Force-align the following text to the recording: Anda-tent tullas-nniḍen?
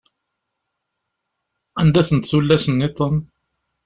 Anda-tent 1.79 2.27
tullas-nniḍen? 2.29 3.17